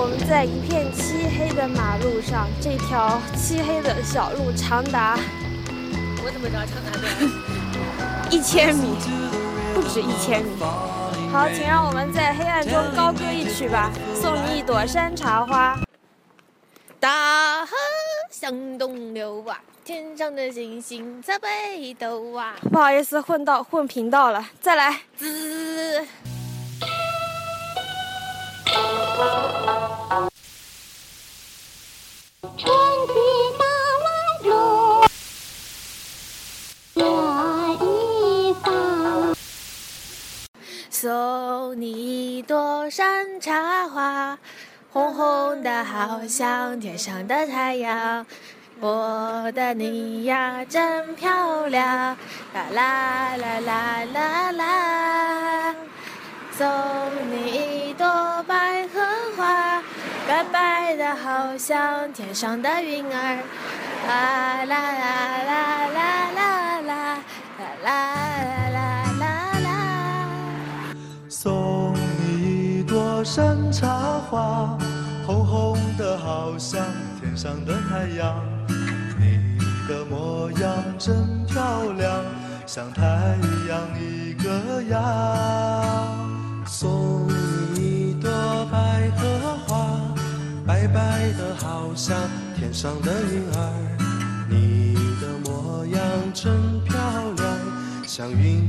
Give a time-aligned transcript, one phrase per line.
[0.00, 5.18] 我们在一片漆黑的马路上，这条漆黑的小路长达，
[6.24, 8.30] 我怎么知道长达多少？
[8.30, 8.94] 一千米，
[9.74, 10.62] 不止一千米。
[11.32, 15.76] 好，请让我们在黑暗中高歌一曲吧，送你一朵山茶花。
[17.00, 17.72] 大河
[18.30, 22.54] 向东流啊，天上的星星在北斗啊。
[22.70, 25.00] 不好意思，混到混频道了，再来。
[25.16, 26.06] 滋。
[28.64, 29.87] 春
[41.00, 44.36] 送你一朵山茶花，
[44.90, 48.26] 红红的好像天上的太阳。
[48.80, 52.16] 我的你呀真漂亮，
[52.52, 55.74] 啦啦啦啦啦啦。
[56.50, 56.68] 送
[57.30, 59.00] 你一朵百合
[59.36, 59.80] 花，
[60.26, 63.38] 白白的好像天上的云儿，
[64.08, 65.77] 啦啦啦啦
[73.38, 74.76] 山茶花，
[75.24, 76.84] 红红的好像
[77.20, 78.34] 天上的太阳。
[79.16, 79.38] 你
[79.86, 82.24] 的模样真漂亮，
[82.66, 83.04] 像太
[83.68, 84.98] 阳一个样。
[86.66, 87.28] 送
[87.74, 88.28] 你一朵
[88.72, 89.86] 百合花，
[90.66, 92.16] 白白的好像
[92.56, 94.46] 天上的云儿。
[94.50, 96.02] 你的模样
[96.34, 96.98] 真漂
[97.36, 97.56] 亮，
[98.04, 98.67] 像云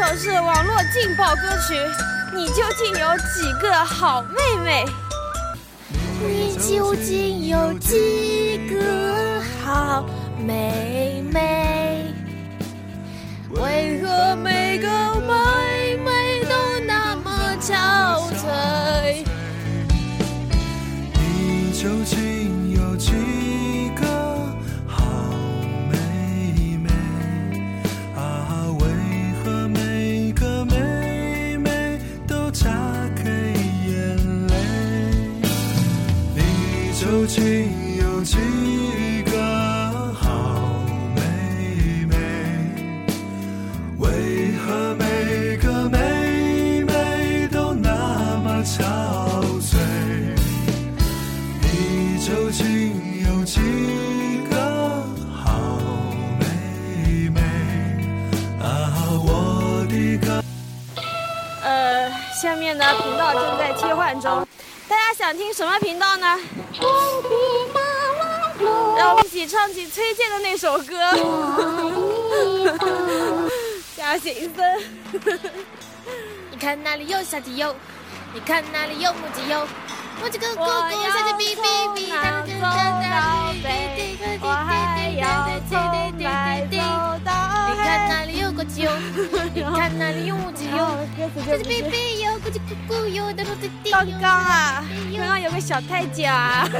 [0.00, 1.74] 首是网络劲爆歌曲，
[2.34, 4.86] 你究竟有几个好妹妹？
[6.26, 10.06] 你究竟有几个好
[10.38, 12.14] 妹妹？
[13.50, 14.88] 为何每个
[15.20, 17.74] 妹妹都那么憔
[18.38, 19.22] 悴？
[21.12, 22.19] 你究竟
[61.62, 64.46] 呃，下面呢频道正在切换中，
[64.88, 66.38] 大家想听什么频道呢？
[68.96, 72.88] 让我们一起唱起崔健的那首歌花一放。
[73.96, 74.64] 《假行僧》。
[76.50, 77.74] 你看那里有小鸡哟，
[78.32, 79.66] 你看那里有母鸡哟，
[80.20, 81.62] 母鸡咕咕我咕，小鸡哔哔
[81.94, 82.66] 哔，南走到
[83.62, 85.22] 北，我还要
[85.68, 85.72] 从
[86.18, 86.66] 白
[88.80, 88.90] 哟，
[89.76, 90.96] 看那用拥挤哟，
[91.46, 93.32] 这贝贝哟，咕叽咕咕哟，
[93.90, 94.84] 刚刚啊，
[95.16, 96.68] 刚刚有个小太监啊，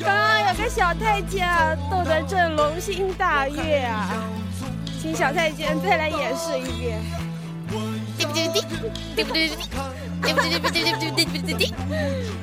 [0.00, 4.24] 刚刚有个小太监啊，逗得朕龙心大悦啊，
[5.00, 6.98] 请小太监再来演示一遍。
[8.16, 8.60] 滴不滴滴，
[9.14, 9.54] 滴不滴滴，
[10.22, 11.74] 不滴滴，不滴滴，不滴滴，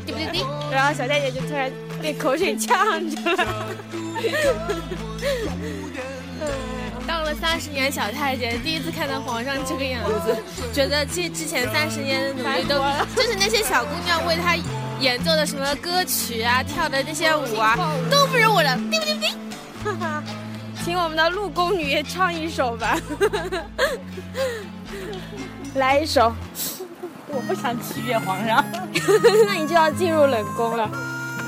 [0.05, 0.45] 滴不滴滴。
[0.71, 2.77] 然后小太监就突然被口水呛
[3.09, 3.67] 着了。
[7.07, 10.35] 当了三十年小太监，第一次看到皇上这个样子，
[10.73, 12.75] 觉得其实之前三十年的努力都
[13.15, 14.55] 就是那些小姑娘为他
[14.99, 17.77] 演奏的什么歌曲啊、跳的那些舞啊，
[18.09, 18.75] 都不如我的。
[18.89, 19.33] 叮不滴滴。
[20.85, 22.97] 请我们的陆宫女唱一首吧，
[25.75, 26.33] 来一首，
[27.27, 28.63] 我不想取悦皇上。
[29.47, 30.89] 那你就要进入冷宫了。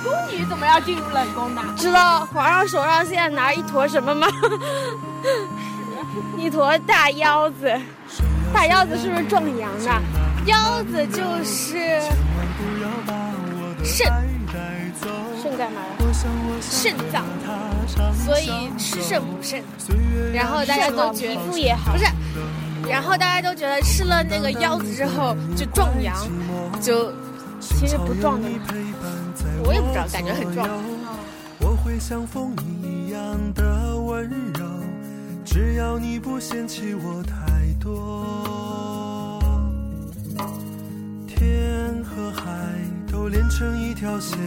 [0.06, 1.62] 宫女怎么要进入冷宫的？
[1.76, 4.28] 知道皇上手上现在拿一坨什么吗？
[6.38, 7.74] 一坨大腰子，
[8.54, 9.92] 大腰子是不是壮阳的？
[10.46, 12.00] 腰子就是
[13.84, 14.06] 肾，
[15.42, 16.06] 肾干嘛的？
[16.62, 17.26] 肾脏，
[18.24, 19.64] 所以吃肾补肾。
[20.34, 22.06] 然后大家都觉得皮肤也好不是，
[22.88, 26.16] 然后大家都觉得吃了那个腰子之后就壮阳，
[26.82, 27.12] 就
[27.60, 28.48] 其实不壮的。
[29.66, 30.70] 我也不知道，感觉很壮。
[31.60, 32.54] 我会像风
[32.84, 33.20] 一样
[33.54, 34.66] 的温柔，
[35.44, 37.36] 只要你不嫌弃我太
[37.80, 39.42] 多。
[41.28, 42.44] 天和海
[43.12, 44.38] 都连成一条线，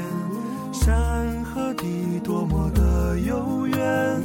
[0.73, 4.23] 山和地多么的悠远。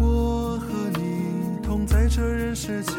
[0.00, 2.94] 我和你同在这人世间，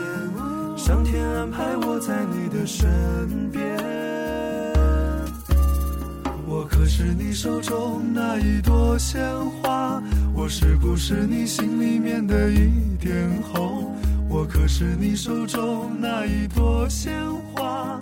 [0.78, 4.13] 上天安排我在你的身边。
[6.94, 9.20] 我是你手中那一朵鲜
[9.64, 10.00] 花，
[10.36, 13.96] 我是不是你心里面的一点红？
[14.30, 17.12] 我可是你手中那一朵鲜
[17.52, 18.00] 花，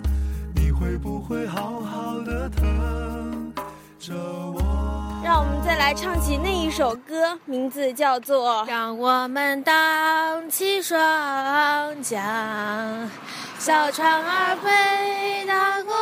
[0.54, 3.50] 你会不会好好的疼
[3.98, 4.60] 着我？
[5.24, 9.74] 让我们再来唱起那一首歌，名字叫做《让我们荡
[10.50, 11.00] 起双
[12.02, 13.08] 桨，
[13.58, 15.54] 小船儿飞到
[15.84, 15.94] 过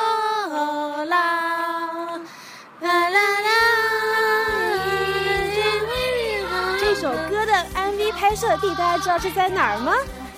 [8.13, 9.93] 拍摄地，大家知道是在哪儿吗？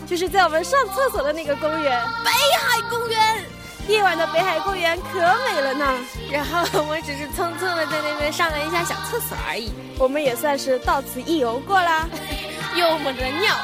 [0.07, 3.45] 就是在我们上厕所的那个公园——北海公园。
[3.89, 5.99] 夜晚的北海公园可美了呢。
[6.31, 12.09] 然后我只是匆匆的在那边上了一下小厕所而已，我们也算是到此一游过啦，
[12.77, 13.57] 用我们的尿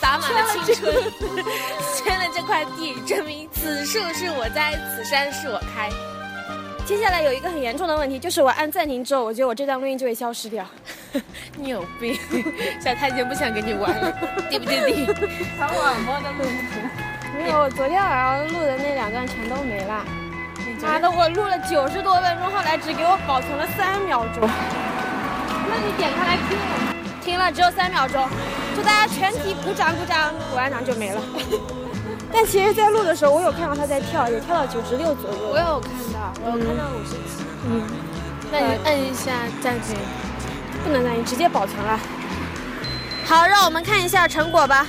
[0.00, 0.92] 洒满了青春，
[1.96, 5.88] 圈了这块地，证明此树是我栽，此山是我开。
[6.84, 10.64] 接下来有一个很严重的问题，就是我按暂停之后，我觉得我这段录音就会消失掉。
[11.56, 12.18] 你有病，
[12.80, 14.12] 小太监不想跟你玩了，
[14.50, 15.06] 对不对？
[15.06, 15.14] 对。
[15.58, 16.80] 把我摸的录图。
[17.36, 20.04] 没有，我昨天晚上录的那两段全都没了。
[20.82, 24.48] 妈的，我录了九十多分钟，后来只给我保存了三秒钟。
[25.68, 26.58] 那你点开来听，
[27.20, 28.28] 听了只有三秒钟，
[28.76, 31.20] 就大家全体鼓掌鼓掌，鼓完掌就没了。
[32.32, 35.38] 但其实，在录的时候，我有看到他在跳，有跳到九十六左右。
[35.50, 37.44] 我有看到，我有看到五十七。
[37.66, 37.82] 嗯，
[38.52, 39.32] 那你摁一下
[39.62, 39.96] 暂停，
[40.84, 41.98] 不能那你，直接保存了。
[43.26, 44.86] 好，让我们看一下成果吧。